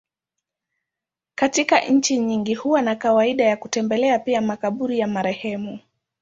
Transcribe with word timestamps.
Katika 1.35 1.81
nchi 1.81 2.17
nyingi 2.17 2.55
huwa 2.55 2.81
na 2.81 2.95
kawaida 2.95 3.43
ya 3.45 3.57
kutembelea 3.57 4.19
pia 4.19 4.41
makaburi 4.41 4.99
ya 4.99 5.07
marehemu. 5.07 5.79